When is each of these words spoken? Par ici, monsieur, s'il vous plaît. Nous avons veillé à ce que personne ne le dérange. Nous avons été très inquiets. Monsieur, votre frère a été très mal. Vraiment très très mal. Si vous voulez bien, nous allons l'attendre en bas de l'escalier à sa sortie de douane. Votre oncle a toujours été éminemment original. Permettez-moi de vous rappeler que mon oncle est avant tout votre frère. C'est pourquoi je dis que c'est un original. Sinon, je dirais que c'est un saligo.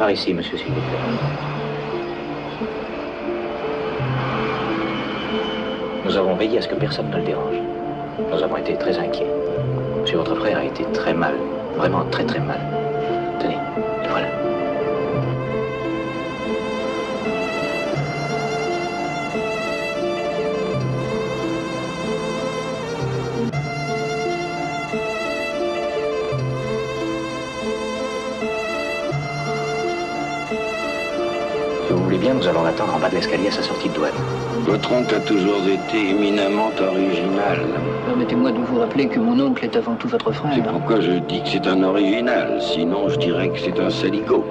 Par 0.00 0.10
ici, 0.10 0.32
monsieur, 0.32 0.56
s'il 0.56 0.68
vous 0.68 0.80
plaît. 0.80 0.98
Nous 6.06 6.16
avons 6.16 6.34
veillé 6.36 6.56
à 6.56 6.62
ce 6.62 6.68
que 6.68 6.74
personne 6.74 7.10
ne 7.10 7.16
le 7.18 7.22
dérange. 7.22 7.56
Nous 8.32 8.42
avons 8.42 8.56
été 8.56 8.76
très 8.76 8.98
inquiets. 8.98 9.30
Monsieur, 10.00 10.16
votre 10.16 10.36
frère 10.36 10.56
a 10.56 10.64
été 10.64 10.84
très 10.94 11.12
mal. 11.12 11.34
Vraiment 11.76 12.06
très 12.10 12.24
très 12.24 12.40
mal. 12.40 12.79
Si 31.90 31.96
vous 31.96 32.04
voulez 32.04 32.18
bien, 32.18 32.34
nous 32.34 32.46
allons 32.46 32.62
l'attendre 32.62 32.94
en 32.94 33.00
bas 33.00 33.08
de 33.08 33.16
l'escalier 33.16 33.48
à 33.48 33.50
sa 33.50 33.64
sortie 33.64 33.88
de 33.88 33.94
douane. 33.94 34.12
Votre 34.64 34.92
oncle 34.92 35.12
a 35.12 35.18
toujours 35.18 35.66
été 35.66 36.10
éminemment 36.10 36.70
original. 36.80 37.66
Permettez-moi 38.06 38.52
de 38.52 38.58
vous 38.58 38.78
rappeler 38.78 39.08
que 39.08 39.18
mon 39.18 39.40
oncle 39.40 39.64
est 39.64 39.74
avant 39.74 39.96
tout 39.96 40.06
votre 40.06 40.30
frère. 40.30 40.52
C'est 40.54 40.62
pourquoi 40.62 41.00
je 41.00 41.18
dis 41.18 41.42
que 41.42 41.48
c'est 41.48 41.66
un 41.66 41.82
original. 41.82 42.62
Sinon, 42.62 43.08
je 43.08 43.16
dirais 43.16 43.48
que 43.48 43.58
c'est 43.58 43.80
un 43.80 43.90
saligo. 43.90 44.44